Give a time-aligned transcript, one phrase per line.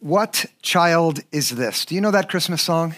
[0.00, 1.86] What child is this?
[1.86, 2.94] Do you know that Christmas song?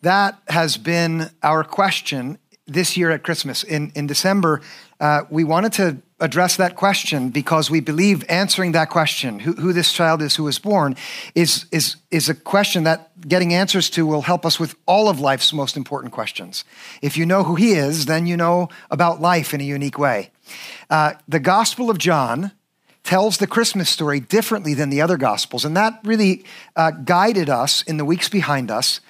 [0.00, 3.62] That has been our question this year at Christmas.
[3.62, 4.62] In, in December,
[5.00, 9.72] uh, we wanted to address that question because we believe answering that question, who, who
[9.72, 10.96] this child is who was born,
[11.34, 15.20] is, is, is a question that getting answers to will help us with all of
[15.20, 16.64] life's most important questions.
[17.02, 20.30] If you know who he is, then you know about life in a unique way.
[20.88, 22.52] Uh, the Gospel of John
[23.04, 26.44] tells the Christmas story differently than the other Gospels, and that really
[26.76, 29.00] uh, guided us in the weeks behind us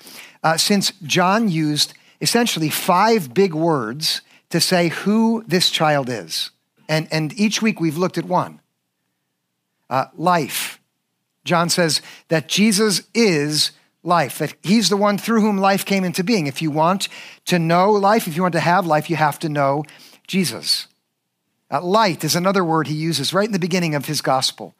[0.42, 6.50] uh, since John used essentially five big words to say who this child is.
[6.88, 8.60] And, and each week we've looked at one
[9.90, 10.80] uh, life.
[11.44, 13.72] John says that Jesus is
[14.02, 16.46] life, that he's the one through whom life came into being.
[16.46, 17.08] If you want
[17.46, 19.84] to know life, if you want to have life, you have to know
[20.26, 20.86] Jesus.
[21.72, 24.74] Uh, light is another word he uses right in the beginning of his gospel.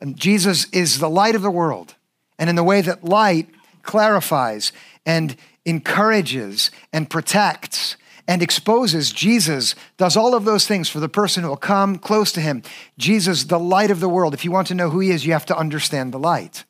[0.00, 1.94] And Jesus is the light of the world.
[2.38, 3.48] And in the way that light
[3.82, 4.72] clarifies
[5.06, 11.42] and encourages and protects and exposes Jesus, does all of those things for the person
[11.42, 12.62] who will come close to him.
[12.98, 14.34] Jesus, the light of the world.
[14.34, 16.64] If you want to know who he is, you have to understand the light.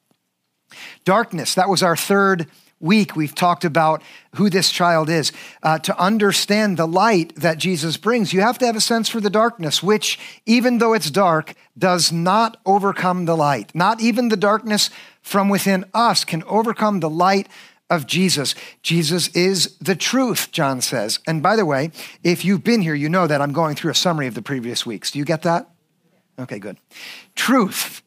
[1.05, 2.49] Darkness, that was our third
[2.85, 3.17] week.
[3.17, 4.03] We've talked about
[4.37, 5.33] who this child is.
[5.63, 9.21] Uh, to understand the light that Jesus brings, you have to have a sense for
[9.21, 13.75] the darkness, which, even though it's dark, does not overcome the light.
[13.75, 14.91] Not even the darkness
[15.23, 17.49] from within us can overcome the light
[17.91, 18.55] of Jesus.
[18.83, 21.19] Jesus is the truth, John says.
[21.27, 21.91] And by the way,
[22.23, 24.87] if you've been here, you know that I'm going through a summary of the previous
[24.87, 25.11] weeks.
[25.11, 25.69] Do you get that?
[26.39, 26.79] Okay, good.
[27.35, 28.03] Truth.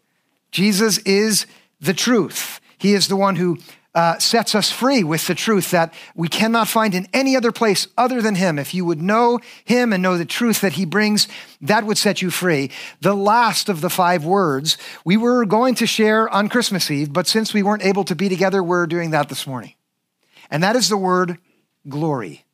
[0.52, 1.46] Jesus is
[1.80, 2.60] the truth.
[2.78, 3.58] He is the one who
[3.98, 7.88] uh, sets us free with the truth that we cannot find in any other place
[7.98, 8.60] other than Him.
[8.60, 11.28] If you would know Him and know the truth that He brings,
[11.62, 12.70] that would set you free.
[13.02, 17.26] The last of the five words we were going to share on Christmas Eve, but
[17.26, 19.74] since we weren't able to be together, we're doing that this morning.
[20.52, 21.40] And that is the word
[21.90, 22.46] glory.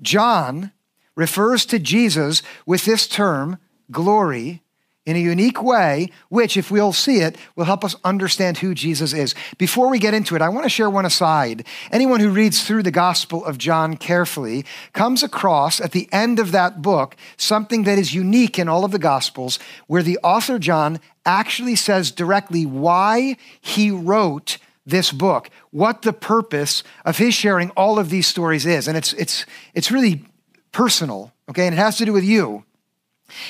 [0.00, 0.72] John
[1.16, 3.58] refers to Jesus with this term,
[3.90, 4.62] glory,
[5.08, 9.14] in a unique way, which, if we'll see it, will help us understand who Jesus
[9.14, 9.34] is.
[9.56, 11.66] Before we get into it, I want to share one aside.
[11.90, 16.52] Anyone who reads through the Gospel of John carefully comes across at the end of
[16.52, 21.00] that book something that is unique in all of the Gospels, where the author John
[21.24, 27.98] actually says directly why he wrote this book, what the purpose of his sharing all
[27.98, 28.86] of these stories is.
[28.86, 30.26] And it's, it's, it's really
[30.70, 31.66] personal, okay?
[31.66, 32.64] And it has to do with you.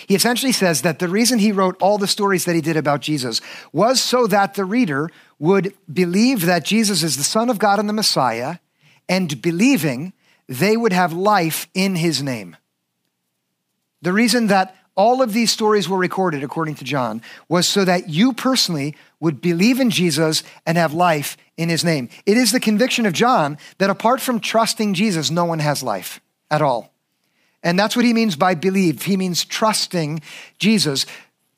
[0.07, 3.01] He essentially says that the reason he wrote all the stories that he did about
[3.01, 3.41] Jesus
[3.73, 7.89] was so that the reader would believe that Jesus is the Son of God and
[7.89, 8.57] the Messiah,
[9.09, 10.13] and believing
[10.49, 12.57] they would have life in his name.
[14.03, 18.09] The reason that all of these stories were recorded, according to John, was so that
[18.09, 22.09] you personally would believe in Jesus and have life in his name.
[22.27, 26.21] It is the conviction of John that apart from trusting Jesus, no one has life
[26.51, 26.93] at all.
[27.63, 29.03] And that's what he means by believe.
[29.03, 30.21] He means trusting
[30.59, 31.07] Jesus.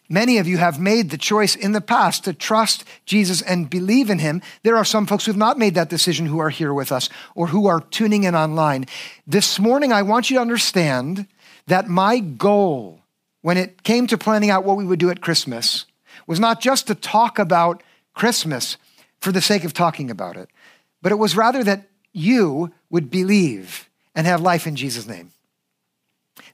[0.09, 4.11] Many of you have made the choice in the past to trust Jesus and believe
[4.11, 4.43] in him.
[4.63, 7.09] There are some folks who have not made that decision who are here with us
[7.35, 8.87] or who are tuning in online.
[9.27, 11.27] This morning, I want you to understand
[11.67, 13.01] that my goal
[13.43, 15.87] when it came to planning out what we would do at Christmas
[16.27, 17.83] was not just to talk about
[18.15, 18.77] Christmas
[19.21, 20.49] for the sake of talking about it,
[21.03, 25.31] but it was rather that you would believe and have life in Jesus' name.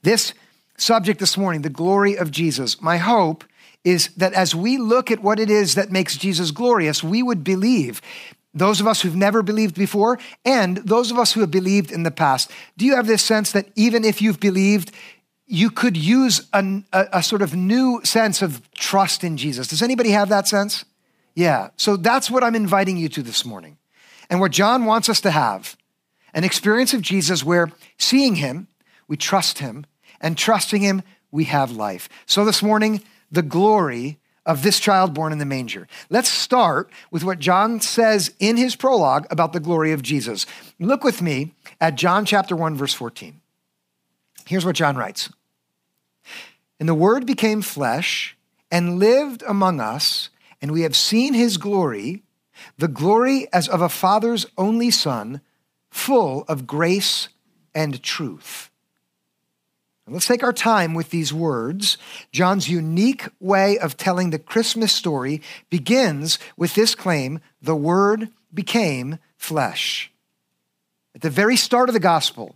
[0.03, 0.33] This
[0.77, 3.43] subject this morning, the glory of Jesus, my hope
[3.83, 7.43] is that as we look at what it is that makes Jesus glorious, we would
[7.43, 8.01] believe.
[8.53, 12.03] Those of us who've never believed before, and those of us who have believed in
[12.03, 12.51] the past.
[12.75, 14.91] Do you have this sense that even if you've believed,
[15.45, 19.67] you could use a, a, sort of new sense of trust in Jesus?
[19.67, 20.83] Does anybody have that sense?
[21.35, 21.69] Yeah.
[21.77, 23.77] So that's what I'm inviting you to this morning.
[24.29, 25.77] And what John wants us to have
[26.33, 28.67] an experience of Jesus where seeing him,
[29.07, 29.85] we trust him,
[30.19, 32.09] and trusting him, we have life.
[32.25, 35.87] So this morning, the glory of this child born in the manger.
[36.09, 40.45] Let's start with what John says in his prologue about the glory of Jesus.
[40.79, 43.41] Look with me at John chapter 1 verse 14.
[44.45, 45.29] Here's what John writes.
[46.79, 48.37] And the word became flesh
[48.71, 50.29] and lived among us,
[50.61, 52.23] and we have seen his glory,
[52.77, 55.41] the glory as of a father's only son,
[55.89, 57.27] full of grace
[57.75, 58.66] and truth.
[60.09, 61.97] Let's take our time with these words.
[62.31, 69.19] John's unique way of telling the Christmas story begins with this claim the Word became
[69.35, 70.09] flesh.
[71.13, 72.55] At the very start of the gospel,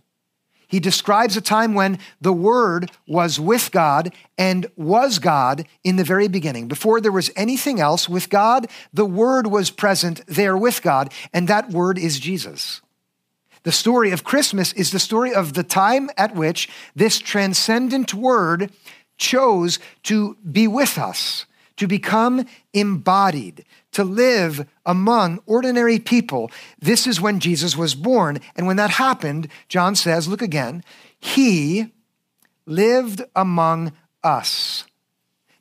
[0.66, 6.04] he describes a time when the Word was with God and was God in the
[6.04, 6.68] very beginning.
[6.68, 11.48] Before there was anything else with God, the Word was present there with God, and
[11.48, 12.80] that Word is Jesus.
[13.64, 18.72] The story of Christmas is the story of the time at which this transcendent Word
[19.18, 26.50] chose to be with us, to become embodied, to live among ordinary people.
[26.80, 28.40] This is when Jesus was born.
[28.56, 30.82] And when that happened, John says, look again,
[31.20, 31.92] he
[32.66, 33.92] lived among
[34.24, 34.84] us.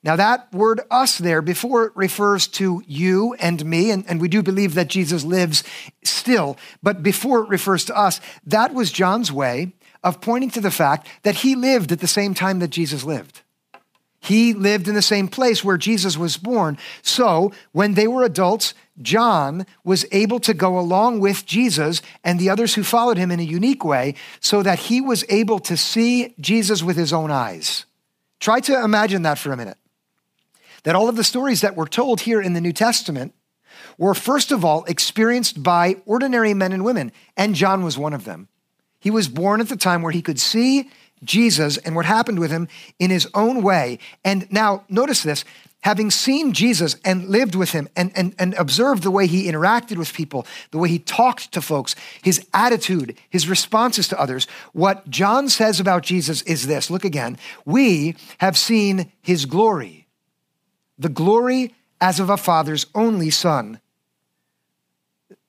[0.03, 4.29] Now, that word us there, before it refers to you and me, and, and we
[4.29, 5.63] do believe that Jesus lives
[6.03, 10.71] still, but before it refers to us, that was John's way of pointing to the
[10.71, 13.41] fact that he lived at the same time that Jesus lived.
[14.19, 16.77] He lived in the same place where Jesus was born.
[17.01, 22.49] So when they were adults, John was able to go along with Jesus and the
[22.49, 26.35] others who followed him in a unique way so that he was able to see
[26.39, 27.85] Jesus with his own eyes.
[28.39, 29.77] Try to imagine that for a minute.
[30.83, 33.33] That all of the stories that were told here in the New Testament
[33.97, 38.25] were, first of all, experienced by ordinary men and women, and John was one of
[38.25, 38.47] them.
[38.99, 40.89] He was born at the time where he could see
[41.23, 42.67] Jesus and what happened with him
[42.99, 43.99] in his own way.
[44.23, 45.43] And now, notice this
[45.83, 49.97] having seen Jesus and lived with him and, and, and observed the way he interacted
[49.97, 55.09] with people, the way he talked to folks, his attitude, his responses to others, what
[55.09, 57.37] John says about Jesus is this look again.
[57.65, 60.00] We have seen his glory,
[60.97, 63.79] the glory as of a father's only son.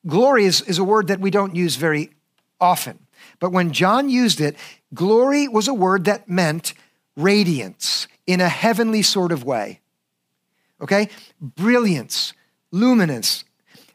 [0.07, 2.11] Glory is, is a word that we don't use very
[2.61, 2.99] often.
[3.39, 4.57] But when John used it,
[4.95, 6.75] glory was a word that meant
[7.17, 9.81] radiance in a heavenly sort of way.
[10.81, 11.09] Okay?
[11.41, 12.33] Brilliance,
[12.71, 13.45] luminous,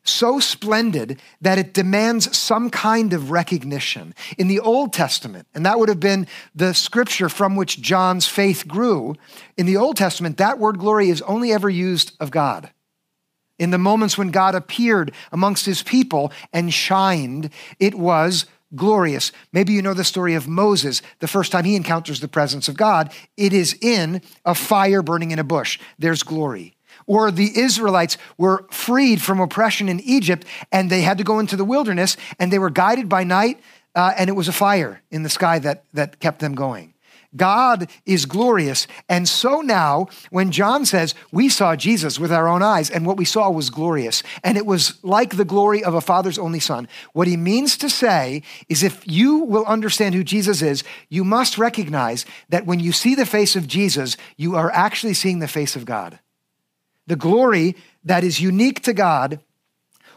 [0.07, 4.13] so splendid that it demands some kind of recognition.
[4.37, 8.67] In the Old Testament, and that would have been the scripture from which John's faith
[8.67, 9.15] grew,
[9.57, 12.71] in the Old Testament, that word glory is only ever used of God.
[13.59, 17.49] In the moments when God appeared amongst his people and shined,
[17.79, 18.45] it was
[18.75, 19.31] glorious.
[19.51, 22.77] Maybe you know the story of Moses, the first time he encounters the presence of
[22.77, 23.11] God.
[23.35, 25.79] It is in a fire burning in a bush.
[25.97, 26.76] There's glory.
[27.07, 31.55] Or the Israelites were freed from oppression in Egypt and they had to go into
[31.55, 33.59] the wilderness and they were guided by night
[33.95, 36.93] uh, and it was a fire in the sky that, that kept them going.
[37.35, 38.87] God is glorious.
[39.09, 43.17] And so now, when John says, we saw Jesus with our own eyes, and what
[43.17, 46.87] we saw was glorious, and it was like the glory of a father's only son,
[47.13, 51.57] what he means to say is if you will understand who Jesus is, you must
[51.57, 55.75] recognize that when you see the face of Jesus, you are actually seeing the face
[55.75, 56.19] of God.
[57.07, 59.39] The glory that is unique to God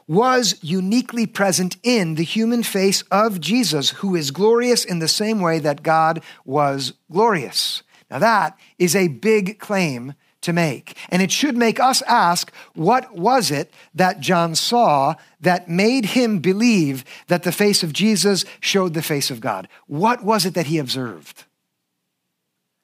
[0.06, 5.40] was uniquely present in the human face of Jesus, who is glorious in the same
[5.40, 7.84] way that God was glorious.
[8.10, 10.96] Now, that is a big claim to make.
[11.10, 16.38] And it should make us ask what was it that John saw that made him
[16.38, 19.68] believe that the face of Jesus showed the face of God?
[19.86, 21.44] What was it that he observed?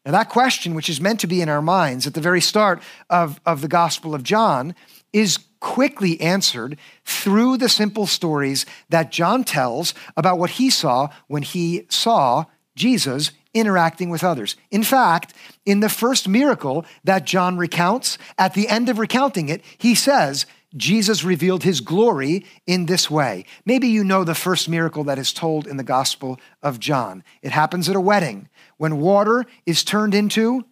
[0.06, 2.80] Now, that question, which is meant to be in our minds at the very start
[3.10, 4.76] of, of the Gospel of John,
[5.12, 11.42] is quickly answered through the simple stories that John tells about what he saw when
[11.42, 12.44] he saw
[12.76, 14.54] Jesus interacting with others.
[14.70, 19.64] In fact, in the first miracle that John recounts, at the end of recounting it,
[19.76, 23.44] he says, Jesus revealed his glory in this way.
[23.64, 27.24] Maybe you know the first miracle that is told in the Gospel of John.
[27.42, 28.48] It happens at a wedding
[28.78, 30.64] when water is turned into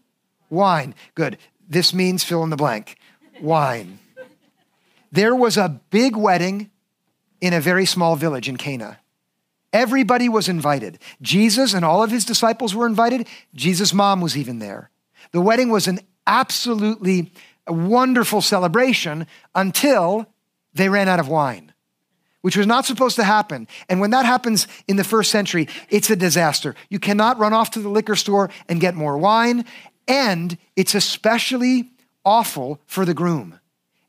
[0.50, 0.94] wine.
[1.14, 1.38] Good.
[1.68, 2.96] This means fill in the blank
[3.40, 3.98] wine.
[5.10, 6.70] There was a big wedding
[7.40, 8.98] in a very small village in Cana.
[9.72, 10.98] Everybody was invited.
[11.20, 13.26] Jesus and all of his disciples were invited.
[13.54, 14.90] Jesus' mom was even there.
[15.32, 17.32] The wedding was an absolutely
[17.66, 20.26] wonderful celebration until
[20.74, 21.73] they ran out of wine,
[22.44, 23.66] which was not supposed to happen.
[23.88, 26.74] And when that happens in the first century, it's a disaster.
[26.90, 29.64] You cannot run off to the liquor store and get more wine,
[30.06, 31.88] and it's especially
[32.22, 33.58] awful for the groom.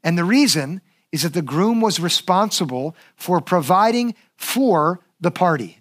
[0.04, 0.82] And the reason
[1.14, 5.80] is that the groom was responsible for providing for the party.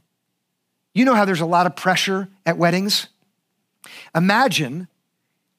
[0.94, 3.08] You know how there's a lot of pressure at weddings?
[4.14, 4.87] Imagine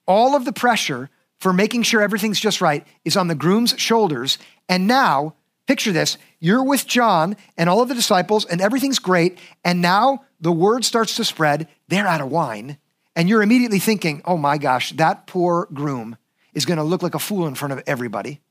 [0.08, 1.10] all of the pressure
[1.40, 4.38] for making sure everything's just right is on the groom's shoulders.
[4.70, 5.34] And now,
[5.68, 9.40] picture this you're with John and all of the disciples, and everything's great.
[9.64, 11.68] And now the word starts to spread.
[11.88, 12.78] They're out of wine.
[13.16, 16.18] And you're immediately thinking, oh my gosh, that poor groom
[16.54, 18.42] is going to look like a fool in front of everybody.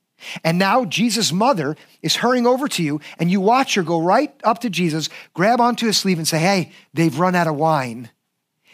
[0.42, 4.32] And now Jesus' mother is hurrying over to you, and you watch her go right
[4.42, 8.10] up to Jesus, grab onto his sleeve, and say, Hey, they've run out of wine.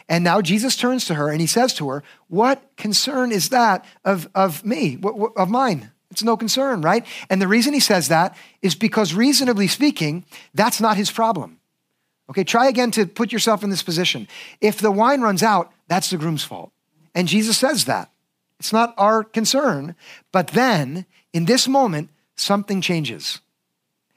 [0.09, 3.85] And now Jesus turns to her and he says to her, What concern is that
[4.05, 4.99] of, of me,
[5.37, 5.93] of mine?
[6.11, 7.07] It's no concern, right?
[7.29, 10.25] And the reason he says that is because, reasonably speaking,
[10.55, 11.59] that's not his problem.
[12.31, 14.29] Okay, try again to put yourself in this position.
[14.61, 16.73] If the wine runs out, that's the groom's fault.
[17.15, 18.11] And Jesus says that.
[18.59, 19.97] It's not our concern.
[20.33, 23.41] But then, in this moment, something changes.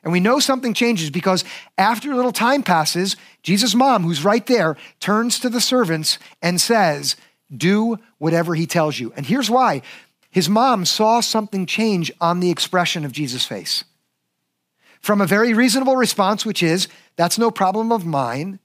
[0.03, 1.45] And we know something changes because
[1.77, 6.59] after a little time passes, Jesus' mom, who's right there, turns to the servants and
[6.59, 7.15] says,
[7.55, 9.13] Do whatever he tells you.
[9.15, 9.81] And here's why
[10.33, 13.83] his mom saw something change on the expression of Jesus' face.
[14.99, 16.87] From a very reasonable response, which is,
[17.17, 18.57] That's no problem of mine,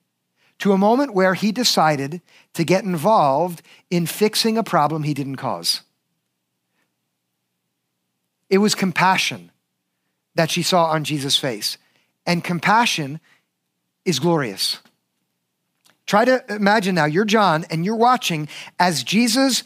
[0.60, 2.22] to a moment where he decided
[2.54, 3.60] to get involved
[3.90, 5.82] in fixing a problem he didn't cause.
[8.48, 9.50] It was compassion
[10.36, 11.76] that she saw on Jesus' face.
[12.24, 13.20] And compassion
[14.06, 14.78] is glorious.
[16.06, 18.48] Try to imagine now, you're John and you're watching
[18.78, 19.64] as Jesus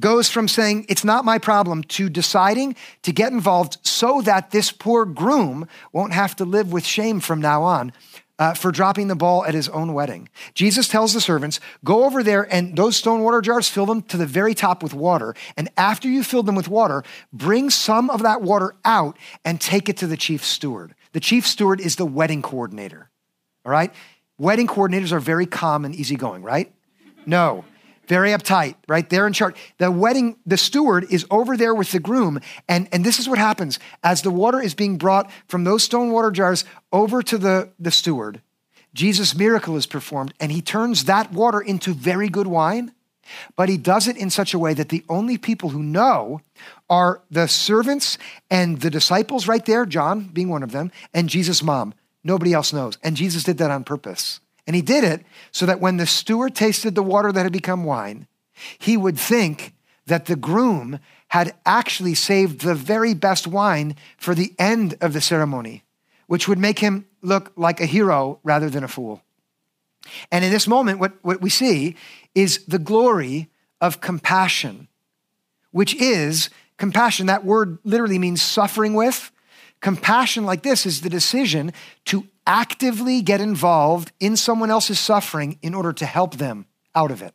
[0.00, 4.72] goes from saying, It's not my problem, to deciding to get involved so that this
[4.72, 7.92] poor groom won't have to live with shame from now on
[8.40, 10.28] uh, for dropping the ball at his own wedding.
[10.54, 14.16] Jesus tells the servants, Go over there and those stone water jars, fill them to
[14.16, 15.34] the very top with water.
[15.56, 19.88] And after you fill them with water, bring some of that water out and take
[19.88, 20.94] it to the chief steward.
[21.12, 23.10] The chief steward is the wedding coordinator.
[23.66, 23.92] All right?
[24.38, 26.72] Wedding coordinators are very calm and easygoing, right?
[27.26, 27.64] No
[28.10, 29.08] very uptight, right?
[29.08, 29.54] They're in charge.
[29.78, 32.40] The wedding, the steward is over there with the groom.
[32.68, 36.10] And, and this is what happens as the water is being brought from those stone
[36.10, 38.42] water jars over to the, the steward.
[38.94, 42.90] Jesus' miracle is performed, and he turns that water into very good wine,
[43.54, 46.40] but he does it in such a way that the only people who know
[46.88, 48.18] are the servants
[48.50, 51.94] and the disciples right there, John being one of them, and Jesus' mom.
[52.24, 52.98] Nobody else knows.
[53.04, 54.40] And Jesus did that on purpose.
[54.66, 57.84] And he did it so that when the steward tasted the water that had become
[57.84, 58.26] wine,
[58.78, 59.74] he would think
[60.06, 60.98] that the groom
[61.28, 65.84] had actually saved the very best wine for the end of the ceremony,
[66.26, 69.22] which would make him look like a hero rather than a fool.
[70.32, 71.96] And in this moment, what, what we see
[72.34, 73.48] is the glory
[73.80, 74.88] of compassion,
[75.70, 77.26] which is compassion.
[77.26, 79.30] That word literally means suffering with.
[79.80, 81.72] Compassion like this is the decision
[82.06, 86.66] to actively get involved in someone else's suffering in order to help them
[86.96, 87.32] out of it.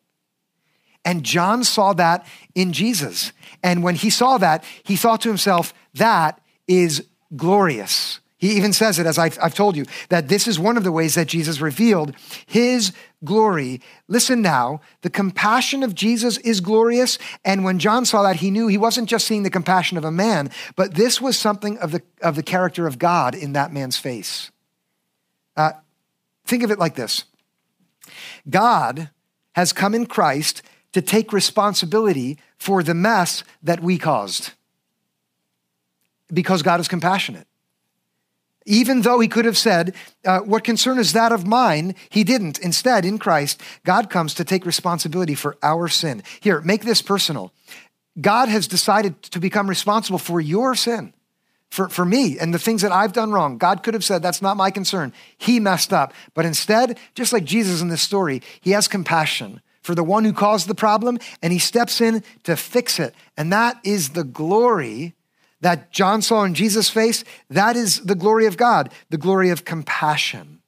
[1.06, 3.32] And John saw that in Jesus.
[3.64, 8.20] And when he saw that, he thought to himself, that is glorious.
[8.38, 10.92] He even says it, as I've, I've, told you, that this is one of the
[10.92, 12.14] ways that Jesus revealed
[12.46, 12.92] his
[13.24, 13.80] glory.
[14.10, 17.18] Listen now, the compassion of Jesus is glorious.
[17.46, 20.12] And when John saw that, he knew he wasn't just seeing the compassion of a
[20.12, 23.96] man, but this was something of the, of the character of God in that man's
[23.96, 24.52] face.
[25.56, 25.72] Uh,
[26.46, 27.26] think of it like this
[28.50, 29.10] God
[29.54, 30.62] has come in Christ
[30.94, 34.52] to take responsibility for the mess that we caused
[36.32, 37.48] because God is compassionate.
[38.66, 39.94] Even though he could have said,
[40.26, 41.96] uh, What concern is that of mine?
[42.10, 42.60] He didn't.
[42.60, 46.24] Instead, in Christ, God comes to take responsibility for our sin.
[46.40, 47.54] Here, make this personal.
[48.20, 51.14] God has decided to become responsible for your sin
[51.76, 53.58] for, for me and the things that I've done wrong.
[53.58, 55.12] God could have said, That's not my concern.
[55.38, 56.14] He messed up.
[56.34, 60.34] But instead, just like Jesus in this story, he has compassion for the one who
[60.34, 63.14] caused the problem and he steps in to fix it.
[63.38, 65.14] And that is the glory
[65.62, 67.24] that John saw in Jesus' face.
[67.50, 70.62] That is the glory of God, the glory of compassion.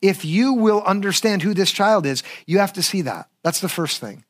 [0.00, 3.28] If you will understand who this child is, you have to see that.
[3.44, 4.24] That's the first thing.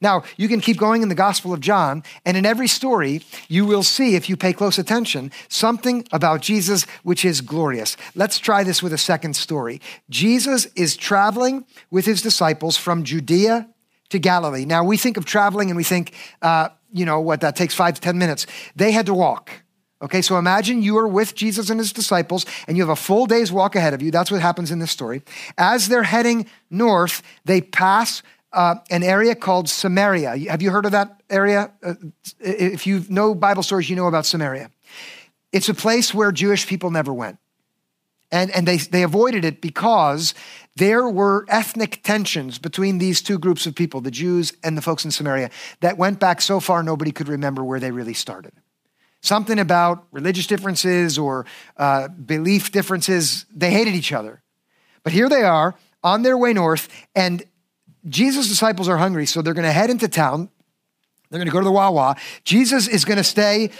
[0.00, 3.66] Now, you can keep going in the Gospel of John, and in every story, you
[3.66, 7.96] will see, if you pay close attention, something about Jesus which is glorious.
[8.14, 9.80] Let's try this with a second story.
[10.08, 13.68] Jesus is traveling with his disciples from Judea
[14.10, 14.64] to Galilee.
[14.64, 17.94] Now, we think of traveling and we think, uh, you know, what that takes five
[17.94, 18.46] to 10 minutes.
[18.76, 19.52] They had to walk.
[20.02, 23.26] Okay, so imagine you are with Jesus and his disciples and you have a full
[23.26, 24.10] day's walk ahead of you.
[24.10, 25.22] That's what happens in this story.
[25.58, 30.36] As they're heading north, they pass uh, an area called Samaria.
[30.50, 31.70] Have you heard of that area?
[31.82, 31.94] Uh,
[32.40, 34.70] if you know Bible stories, you know about Samaria.
[35.52, 37.38] It's a place where Jewish people never went.
[38.32, 40.34] And, and they, they avoided it because
[40.76, 45.04] there were ethnic tensions between these two groups of people, the Jews and the folks
[45.04, 48.52] in Samaria, that went back so far nobody could remember where they really started.
[49.20, 51.44] Something about religious differences or
[51.76, 54.42] uh, belief differences, they hated each other.
[55.02, 57.42] But here they are on their way north, and
[58.08, 60.48] Jesus' disciples are hungry, so they're going to head into town.
[61.30, 62.16] They're going to go to the Wawa.
[62.44, 63.70] Jesus is going to stay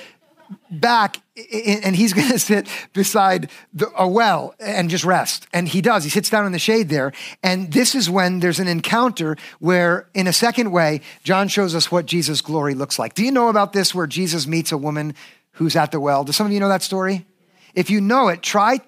[0.71, 1.17] back
[1.53, 5.47] and he's going to sit beside the, a well and just rest.
[5.53, 6.05] And he does.
[6.05, 7.13] He sits down in the shade there.
[7.43, 11.91] And this is when there's an encounter where, in a second way, John shows us
[11.91, 13.15] what Jesus' glory looks like.
[13.15, 15.15] Do you know about this where Jesus meets a woman
[15.53, 16.25] who's at the well?
[16.25, 17.27] Do some of you know that story?
[17.75, 18.81] If you know it, try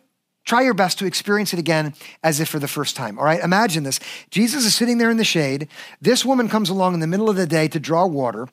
[0.44, 3.18] try your best to experience it again as if for the first time.
[3.18, 4.00] All right, imagine this.
[4.30, 5.68] Jesus is sitting there in the shade.
[6.00, 8.48] This woman comes along in the middle of the day to draw water.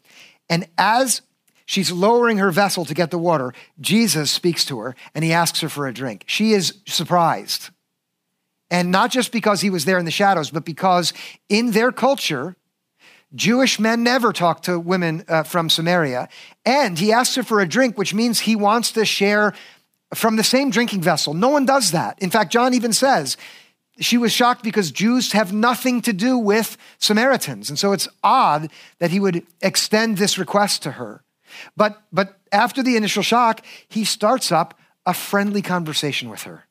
[0.49, 1.21] And as
[1.69, 3.53] She's lowering her vessel to get the water.
[3.79, 6.23] Jesus speaks to her and he asks her for a drink.
[6.25, 7.69] She is surprised.
[8.71, 11.13] And not just because he was there in the shadows, but because
[11.47, 12.55] in their culture,
[13.35, 16.27] Jewish men never talk to women uh, from Samaria.
[16.65, 19.53] And he asks her for a drink, which means he wants to share
[20.13, 21.33] from the same drinking vessel.
[21.33, 22.19] No one does that.
[22.19, 23.37] In fact, John even says
[23.99, 27.69] she was shocked because Jews have nothing to do with Samaritans.
[27.69, 31.23] And so it's odd that he would extend this request to her.
[31.75, 36.65] But, but after the initial shock, he starts up a friendly conversation with her.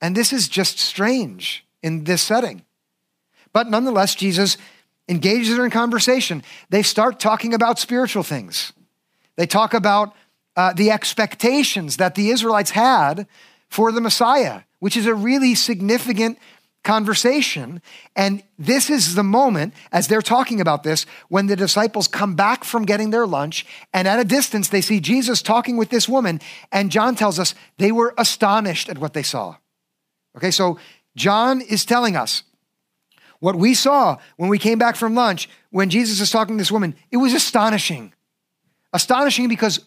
[0.00, 2.62] And this is just strange in this setting.
[3.52, 4.56] But nonetheless, Jesus
[5.08, 6.42] engages her in conversation.
[6.68, 8.72] They start talking about spiritual things.
[9.36, 10.14] They talk about
[10.56, 13.26] uh, the expectations that the Israelites had
[13.68, 16.38] for the Messiah, which is a really significant
[16.86, 17.82] conversation.
[18.14, 22.62] And this is the moment, as they're talking about this, when the disciples come back
[22.62, 26.40] from getting their lunch, and at a distance, they see Jesus talking with this woman.
[26.70, 29.56] And John tells us they were astonished at what they saw.
[30.36, 30.78] Okay, so
[31.16, 32.44] John is telling us
[33.40, 36.72] what we saw when we came back from lunch, when Jesus is talking to this
[36.72, 38.12] woman, it was astonishing.
[38.92, 39.80] Astonishing because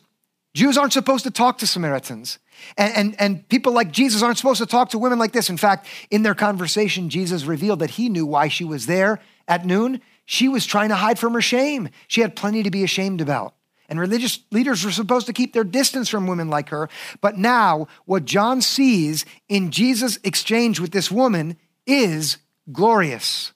[0.54, 2.40] Jews aren't supposed to talk to Samaritans.
[2.78, 5.50] And, and, and people like Jesus aren't supposed to talk to women like this.
[5.50, 9.66] In fact, in their conversation, Jesus revealed that he knew why she was there at
[9.66, 10.02] noon.
[10.26, 11.90] She was trying to hide from her shame.
[12.08, 13.54] She had plenty to be ashamed about.
[13.88, 16.90] And religious leaders were supposed to keep their distance from women like her.
[17.22, 22.38] But now, what John sees in Jesus' exchange with this woman is
[22.72, 23.52] glorious.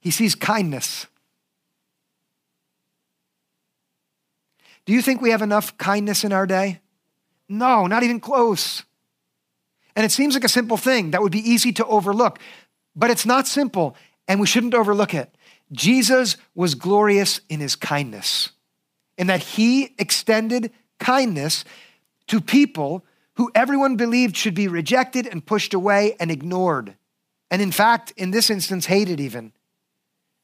[0.00, 1.06] He sees kindness.
[4.84, 6.80] Do you think we have enough kindness in our day?
[7.48, 8.82] No, not even close.
[9.94, 12.38] And it seems like a simple thing that would be easy to overlook,
[12.96, 15.34] but it's not simple, and we shouldn't overlook it.
[15.70, 18.50] Jesus was glorious in his kindness,
[19.16, 21.64] in that he extended kindness
[22.28, 23.04] to people
[23.36, 26.94] who everyone believed should be rejected and pushed away and ignored.
[27.50, 29.52] And in fact, in this instance, hated even.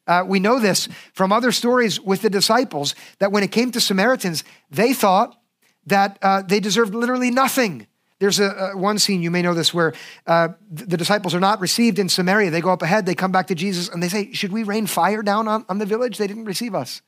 [0.09, 3.81] Uh, we know this from other stories with the disciples that when it came to
[3.81, 5.39] Samaritans, they thought
[5.87, 7.87] that uh, they deserved literally nothing.
[8.19, 9.93] There's a, a, one scene, you may know this, where
[10.27, 12.51] uh, the disciples are not received in Samaria.
[12.51, 14.87] They go up ahead, they come back to Jesus, and they say, Should we rain
[14.87, 16.19] fire down on, on the village?
[16.19, 17.03] They didn't receive us.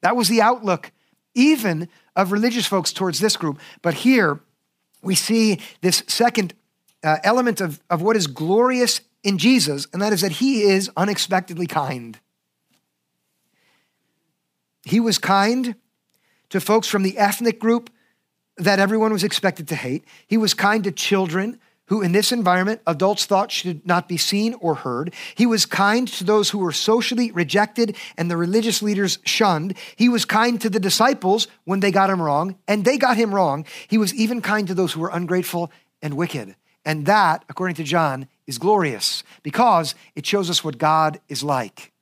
[0.00, 0.92] That was the outlook,
[1.34, 3.58] even of religious folks towards this group.
[3.82, 4.40] But here
[5.02, 6.54] we see this second
[7.02, 10.90] uh, element of, of what is glorious in Jesus, and that is that he is
[10.96, 12.18] unexpectedly kind.
[14.84, 15.74] He was kind
[16.50, 17.90] to folks from the ethnic group
[18.56, 20.04] that everyone was expected to hate.
[20.26, 24.54] He was kind to children who, in this environment, adults thought should not be seen
[24.54, 25.12] or heard.
[25.34, 29.76] He was kind to those who were socially rejected and the religious leaders shunned.
[29.96, 33.34] He was kind to the disciples when they got him wrong, and they got him
[33.34, 33.66] wrong.
[33.88, 35.70] He was even kind to those who were ungrateful
[36.00, 36.54] and wicked.
[36.86, 41.92] And that, according to John, is glorious because it shows us what God is like.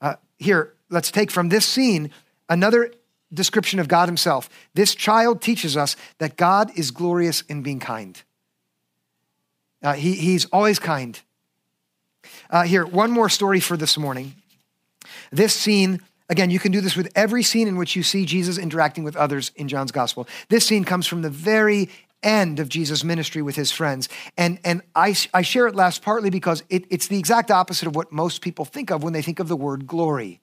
[0.00, 2.10] Uh, here, let's take from this scene
[2.48, 2.92] another
[3.32, 4.48] description of God Himself.
[4.74, 8.20] This child teaches us that God is glorious in being kind.
[9.82, 11.20] Uh, he, he's always kind.
[12.48, 14.34] Uh, here, one more story for this morning.
[15.30, 18.56] This scene, again, you can do this with every scene in which you see Jesus
[18.56, 20.26] interacting with others in John's gospel.
[20.48, 21.90] This scene comes from the very
[22.22, 24.08] end of Jesus' ministry with his friends.
[24.38, 27.94] And, and I, I share it last partly because it, it's the exact opposite of
[27.94, 30.40] what most people think of when they think of the word glory.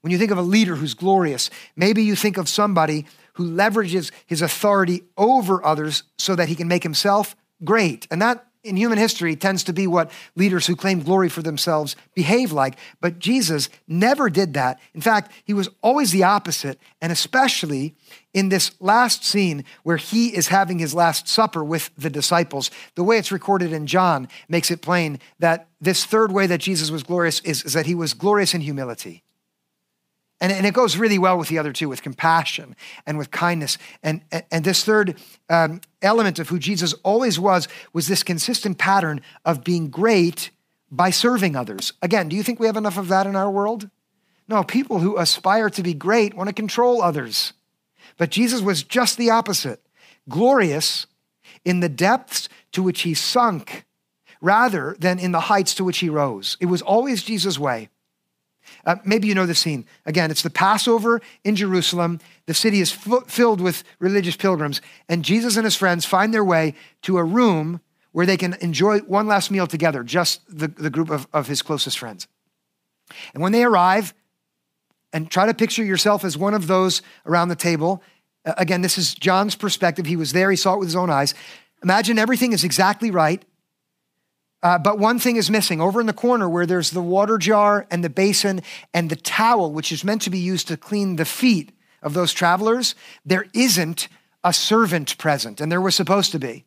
[0.00, 4.10] When you think of a leader who's glorious, maybe you think of somebody who leverages
[4.26, 8.06] his authority over others so that he can make himself great.
[8.10, 11.96] And that in human history tends to be what leaders who claim glory for themselves
[12.14, 12.76] behave like.
[13.00, 14.78] But Jesus never did that.
[14.94, 17.94] In fact, he was always the opposite, and especially
[18.34, 22.70] in this last scene where he is having his last supper with the disciples.
[22.94, 26.90] The way it's recorded in John makes it plain that this third way that Jesus
[26.90, 29.22] was glorious is, is that he was glorious in humility.
[30.40, 32.74] And, and it goes really well with the other two, with compassion
[33.06, 33.76] and with kindness.
[34.02, 39.20] And, and this third um, element of who Jesus always was was this consistent pattern
[39.44, 40.50] of being great
[40.90, 41.92] by serving others.
[42.02, 43.90] Again, do you think we have enough of that in our world?
[44.48, 47.52] No, people who aspire to be great want to control others.
[48.16, 49.80] But Jesus was just the opposite
[50.28, 51.06] glorious
[51.64, 53.84] in the depths to which he sunk
[54.40, 56.56] rather than in the heights to which he rose.
[56.60, 57.90] It was always Jesus' way.
[58.84, 59.84] Uh, maybe you know the scene.
[60.06, 62.20] Again, it's the Passover in Jerusalem.
[62.46, 66.44] The city is f- filled with religious pilgrims, and Jesus and his friends find their
[66.44, 67.80] way to a room
[68.12, 71.62] where they can enjoy one last meal together, just the, the group of, of his
[71.62, 72.26] closest friends.
[73.34, 74.14] And when they arrive,
[75.12, 78.02] and try to picture yourself as one of those around the table.
[78.44, 80.06] Again, this is John's perspective.
[80.06, 81.34] He was there, he saw it with his own eyes.
[81.82, 83.44] Imagine everything is exactly right,
[84.62, 85.80] uh, but one thing is missing.
[85.80, 89.72] Over in the corner where there's the water jar and the basin and the towel,
[89.72, 92.94] which is meant to be used to clean the feet of those travelers,
[93.24, 94.08] there isn't
[94.44, 96.64] a servant present, and there was supposed to be.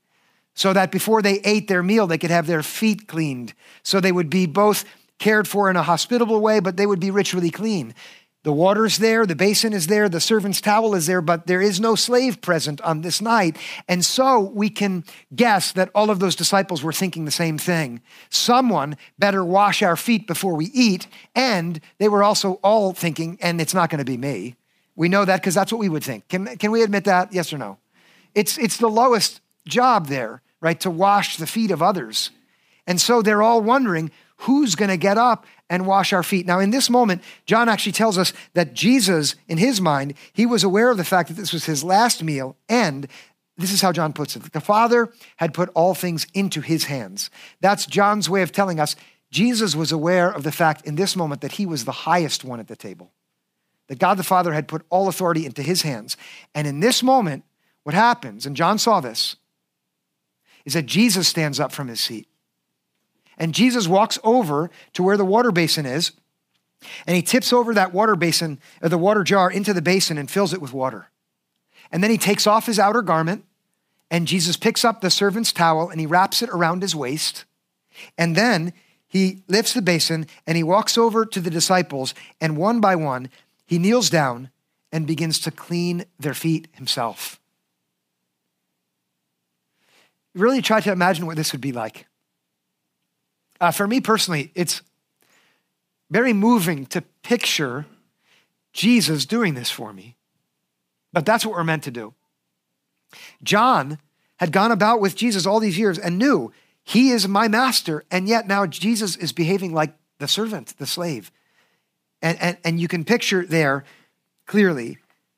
[0.56, 3.54] So that before they ate their meal, they could have their feet cleaned.
[3.82, 4.86] So they would be both
[5.18, 7.96] cared for in a hospitable way, but they would be ritually clean.
[8.44, 11.80] The water's there, the basin is there, the servant's towel is there, but there is
[11.80, 13.56] no slave present on this night.
[13.88, 18.02] And so we can guess that all of those disciples were thinking the same thing.
[18.30, 21.08] Someone better wash our feet before we eat.
[21.34, 24.56] And they were also all thinking, and it's not going to be me.
[24.98, 26.28] We know that because that's what we would think.
[26.28, 27.32] Can, can we admit that?
[27.32, 27.78] Yes or no?
[28.36, 30.80] It's, it's the lowest job there, right?
[30.82, 32.30] To wash the feet of others.
[32.86, 36.46] And so they're all wondering who's going to get up and wash our feet.
[36.46, 40.64] Now, in this moment, John actually tells us that Jesus, in his mind, he was
[40.64, 43.08] aware of the fact that this was his last meal, and
[43.58, 47.30] this is how John puts it the Father had put all things into his hands.
[47.62, 48.96] That's John's way of telling us
[49.32, 52.60] Jesus was aware of the fact in this moment that he was the highest one
[52.60, 53.12] at the table,
[53.88, 56.18] that God the Father had put all authority into his hands.
[56.54, 57.44] And in this moment,
[57.84, 59.36] what happens, and John saw this,
[60.66, 62.28] is that Jesus stands up from his seat.
[63.38, 66.12] And Jesus walks over to where the water basin is,
[67.08, 70.30] and he tips over that water basin, or the water jar into the basin and
[70.30, 71.10] fills it with water.
[71.92, 73.46] And then he takes off his outer garment,
[74.12, 77.46] and Jesus picks up the servant's towel and he wraps it around his waist.
[78.18, 78.74] And then
[79.08, 83.30] he lifts the basin and he walks over to the disciples, and one by one,
[83.66, 84.50] he kneels down
[84.92, 87.40] and begins to clean their feet himself.
[90.36, 92.08] Really try to imagine what this would be like.
[93.60, 94.82] Uh, for me personally, it's
[96.10, 97.86] very moving to picture
[98.74, 100.16] Jesus doing this for me.
[101.12, 102.14] But that's what we're meant to do.
[103.44, 104.00] John
[104.38, 106.52] had gone about with Jesus all these years and knew
[106.84, 111.32] he is my master, and yet now Jesus is behaving like the servant, the slave.
[112.22, 113.86] And, and, and you can picture there
[114.46, 114.98] clearly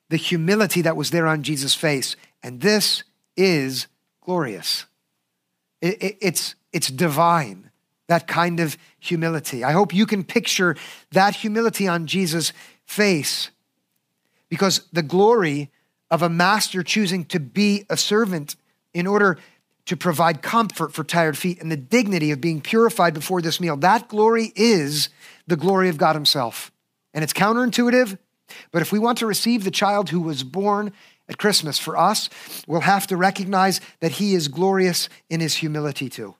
[0.09, 2.15] the humility that was there on Jesus' face.
[2.41, 3.03] And this
[3.35, 3.87] is
[4.21, 4.85] glorious.
[5.81, 7.64] It, it, it's, it's divine
[8.07, 9.63] that kind of humility.
[9.63, 10.75] I hope you can picture
[11.11, 12.53] that humility on Jesus'
[12.85, 13.49] face
[14.49, 15.71] because the glory
[16.11, 18.55] of a master choosing to be a servant
[18.93, 19.37] in order
[19.85, 23.77] to provide comfort for tired feet and the dignity of being purified before this meal,
[23.77, 25.09] that glory is
[25.47, 26.71] the glory of God Himself.
[27.13, 28.17] And it's counterintuitive,
[28.71, 30.91] but if we want to receive the child who was born
[31.29, 32.29] at Christmas for us,
[32.67, 36.35] we'll have to recognize that He is glorious in His humility too.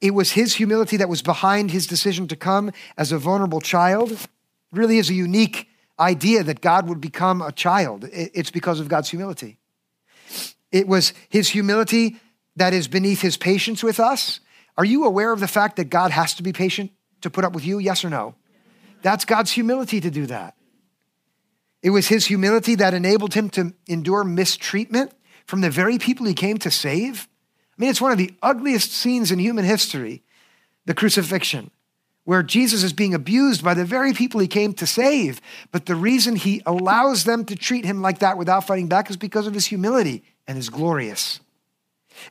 [0.00, 4.12] It was his humility that was behind his decision to come as a vulnerable child.
[4.12, 4.28] It
[4.72, 8.08] really is a unique idea that God would become a child.
[8.12, 9.58] It's because of God's humility.
[10.70, 12.20] It was his humility
[12.56, 14.40] that is beneath his patience with us.
[14.76, 17.52] Are you aware of the fact that God has to be patient to put up
[17.52, 17.78] with you?
[17.78, 18.36] Yes or no?
[19.02, 20.54] That's God's humility to do that.
[21.82, 25.12] It was his humility that enabled him to endure mistreatment
[25.46, 27.28] from the very people he came to save.
[27.78, 30.22] I mean, it's one of the ugliest scenes in human history,
[30.86, 31.70] the crucifixion,
[32.24, 35.40] where Jesus is being abused by the very people he came to save.
[35.70, 39.16] But the reason he allows them to treat him like that without fighting back is
[39.16, 41.38] because of his humility and his glorious.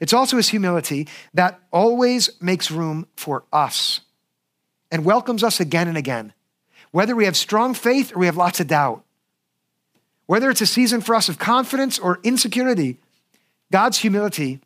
[0.02, 4.02] It's also his humility that always makes room for us
[4.92, 6.34] and welcomes us again and again,
[6.92, 9.04] whether we have strong faith or we have lots of doubt.
[10.26, 12.98] Whether it's a season for us of confidence or insecurity,
[13.72, 14.60] God's humility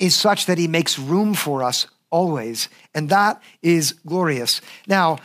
[0.00, 2.68] is such that he makes room for us always.
[2.94, 4.60] And that is glorious.
[4.86, 5.18] Now,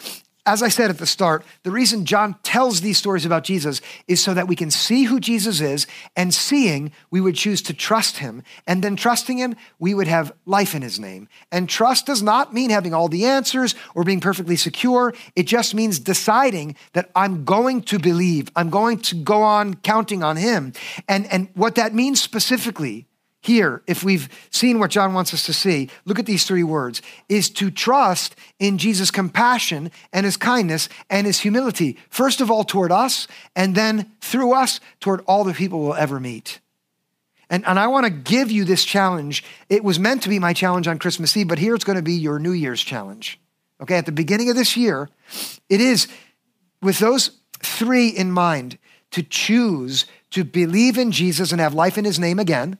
[0.47, 4.21] as I said at the start, the reason John tells these stories about Jesus is
[4.23, 8.17] so that we can see who Jesus is, and seeing, we would choose to trust
[8.17, 8.43] him.
[8.67, 11.27] And then trusting him, we would have life in his name.
[11.51, 15.15] And trust does not mean having all the answers or being perfectly secure.
[15.35, 20.21] It just means deciding that I'm going to believe, I'm going to go on counting
[20.21, 20.73] on him.
[21.07, 23.07] And, and what that means specifically
[23.45, 27.01] here, if we've seen what John wants us to see, look at these three words
[27.29, 32.63] is to trust in Jesus' compassion and his kindness and his humility, first of all
[32.63, 36.59] toward us, and then through us toward all the people we'll ever meet.
[37.49, 39.43] And, and I want to give you this challenge.
[39.69, 42.01] It was meant to be my challenge on Christmas Eve, but here it's going to
[42.01, 43.39] be your New Year's challenge.
[43.79, 45.09] Okay, at the beginning of this year,
[45.69, 46.07] it is
[46.81, 48.79] with those three in mind
[49.11, 52.79] to choose to believe in Jesus and have life in his name again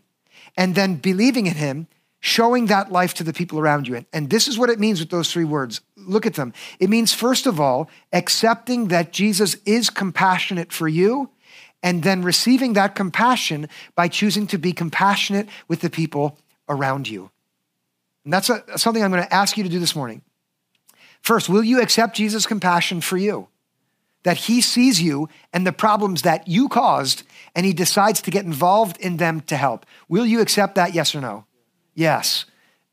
[0.57, 1.87] and then believing in him,
[2.19, 4.05] showing that life to the people around you.
[4.11, 5.81] And this is what it means with those three words.
[5.95, 6.53] Look at them.
[6.79, 11.29] It means, first of all, accepting that Jesus is compassionate for you,
[11.83, 17.29] and then receiving that compassion by choosing to be compassionate with the people around you.
[18.23, 20.23] And that's a, something I'm going to ask you to do this morning.
[21.21, 23.49] First, will you accept Jesus' compassion for you?
[24.25, 27.23] That he sees you and the problems that you caused,
[27.55, 29.85] and he decides to get involved in them to help.
[30.09, 31.45] Will you accept that, yes or no?
[31.93, 32.45] Yes.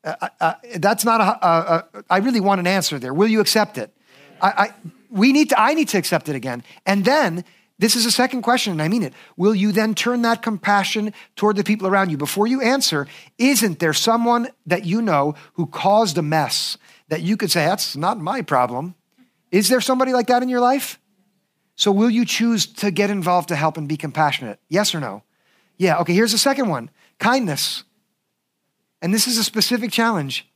[0.04, 3.14] Uh, uh, uh that's not a, I really want an answer there.
[3.14, 3.90] Will you accept it?
[4.40, 4.74] I, I,
[5.10, 6.62] we need to, I need to accept it again.
[6.86, 7.44] And then,
[7.78, 9.12] this is a second question, and I mean it.
[9.36, 12.16] Will you then turn that compassion toward the people around you?
[12.16, 17.36] Before you answer, isn't there someone that you know who caused a mess that you
[17.36, 18.94] could say, that's not my problem?
[19.50, 21.00] Is there somebody like that in your life?
[21.76, 24.60] So, will you choose to get involved to help and be compassionate?
[24.68, 25.22] Yes or no?
[25.78, 27.84] Yeah, okay, here's the second one kindness.
[29.00, 30.48] And this is a specific challenge.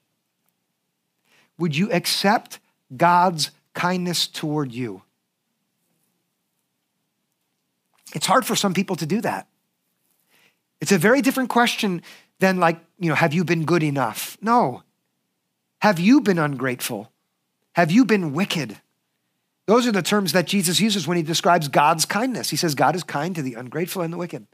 [1.59, 2.61] Would you accept
[2.97, 5.03] God's kindness toward you?
[8.15, 9.49] It's hard for some people to do that.
[10.81, 12.03] It's a very different question
[12.39, 14.37] than, like, you know, have you been good enough?
[14.41, 14.83] No.
[15.81, 17.11] Have you been ungrateful?
[17.73, 18.81] Have you been wicked?
[19.67, 22.51] Those are the terms that Jesus uses when he describes God's kindness.
[22.51, 24.47] He says, God is kind to the ungrateful and the wicked.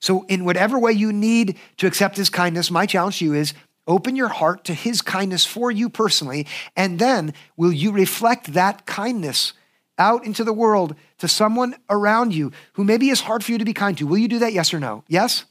[0.00, 3.54] So, in whatever way you need to accept his kindness, my challenge to you is
[3.86, 8.86] open your heart to his kindness for you personally, and then will you reflect that
[8.86, 9.52] kindness
[9.98, 13.64] out into the world to someone around you who maybe is hard for you to
[13.64, 14.06] be kind to?
[14.06, 14.52] Will you do that?
[14.52, 15.04] Yes or no?
[15.08, 15.44] Yes?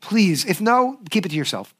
[0.00, 0.44] Please.
[0.44, 1.74] If no, keep it to yourself.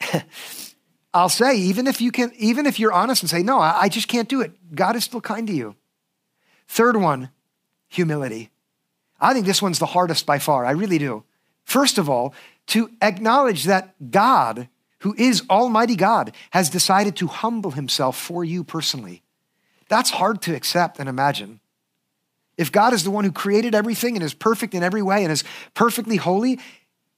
[1.12, 3.88] I'll say, even if you can, even if you're honest and say, no, I, I
[3.88, 5.74] just can't do it, God is still kind to you.
[6.68, 7.30] Third one,
[7.88, 8.50] humility.
[9.20, 10.64] I think this one's the hardest by far.
[10.64, 11.24] I really do.
[11.64, 12.32] First of all,
[12.68, 14.68] to acknowledge that God,
[15.00, 19.22] who is Almighty God, has decided to humble himself for you personally.
[19.88, 21.60] That's hard to accept and imagine.
[22.56, 25.32] If God is the one who created everything and is perfect in every way and
[25.32, 25.44] is
[25.74, 26.60] perfectly holy,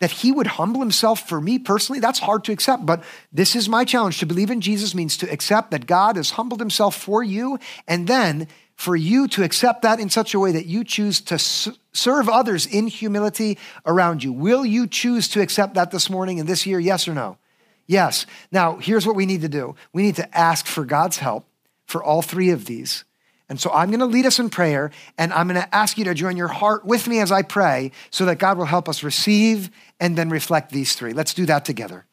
[0.03, 2.85] that he would humble himself for me personally, that's hard to accept.
[2.85, 4.19] But this is my challenge.
[4.19, 8.09] To believe in Jesus means to accept that God has humbled himself for you, and
[8.09, 12.29] then for you to accept that in such a way that you choose to serve
[12.29, 14.33] others in humility around you.
[14.33, 16.81] Will you choose to accept that this morning and this year?
[16.81, 17.39] Yes or no?
[17.87, 18.27] Yes.
[18.51, 21.47] Now, here's what we need to do we need to ask for God's help
[21.87, 23.05] for all three of these.
[23.53, 26.05] And so I'm going to lead us in prayer, and I'm going to ask you
[26.07, 29.03] to join your heart with me as I pray so that God will help us
[29.03, 29.71] receive
[30.03, 31.13] and then reflect these three.
[31.13, 32.07] Let's do that together.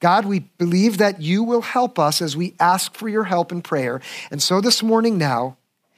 [0.00, 3.62] God, we believe that you will help us as we ask for your help in
[3.62, 4.00] prayer.
[4.32, 5.56] And so this morning now,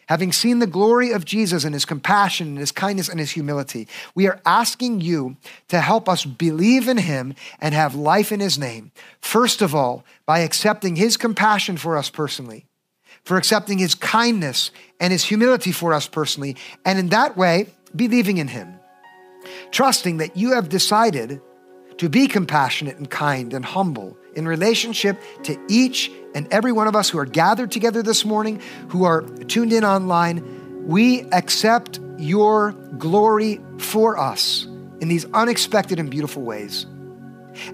[0.08, 3.88] having seen the glory of Jesus and his compassion and his kindness and his humility,
[4.14, 8.58] we are asking you to help us believe in him and have life in his
[8.58, 8.92] name.
[9.22, 12.66] First of all, by accepting his compassion for us personally
[13.24, 18.38] for accepting his kindness and his humility for us personally, and in that way, believing
[18.38, 18.80] in him.
[19.70, 21.40] Trusting that you have decided
[21.98, 26.96] to be compassionate and kind and humble in relationship to each and every one of
[26.96, 30.86] us who are gathered together this morning, who are tuned in online.
[30.86, 34.64] We accept your glory for us
[35.00, 36.86] in these unexpected and beautiful ways.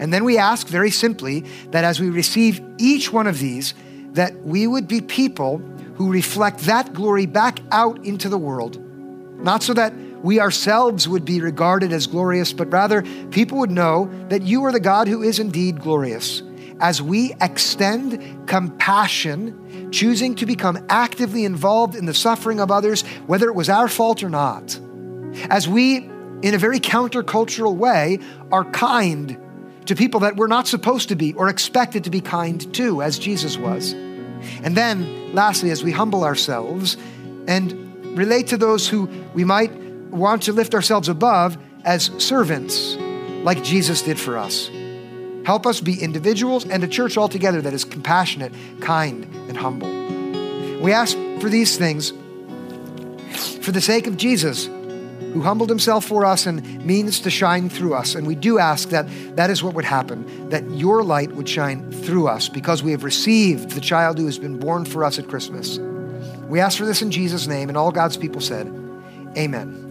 [0.01, 3.75] And then we ask very simply that as we receive each one of these,
[4.13, 5.59] that we would be people
[5.95, 8.79] who reflect that glory back out into the world,
[9.43, 9.93] not so that
[10.23, 14.73] we ourselves would be regarded as glorious, but rather people would know that you are
[14.73, 16.43] the God who is indeed glorious.
[16.81, 23.49] As we extend compassion, choosing to become actively involved in the suffering of others, whether
[23.49, 24.79] it was our fault or not.
[25.51, 25.97] As we,
[26.43, 28.21] in a very countercultural way,
[28.53, 29.39] are kind
[29.87, 33.19] to people that we're not supposed to be or expected to be kind to, as
[33.19, 33.93] Jesus was.
[34.63, 36.97] And then, lastly, as we humble ourselves
[37.49, 39.73] and relate to those who we might
[40.11, 42.97] want to lift ourselves above as servants,
[43.45, 44.71] like Jesus did for us.
[45.45, 49.89] Help us be individuals and a church altogether that is compassionate, kind, and humble.
[50.81, 52.13] We ask for these things
[53.63, 57.95] for the sake of Jesus, who humbled himself for us and means to shine through
[57.95, 58.15] us.
[58.15, 61.91] And we do ask that that is what would happen, that your light would shine
[61.93, 65.29] through us because we have received the child who has been born for us at
[65.29, 65.79] Christmas.
[66.49, 68.67] We ask for this in Jesus' name, and all God's people said,
[69.37, 69.88] Amen.